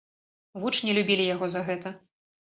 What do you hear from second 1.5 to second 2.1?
за гэта.